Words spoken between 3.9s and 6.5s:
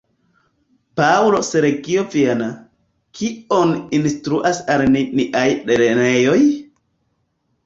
instruas al ni niaj lernejoj?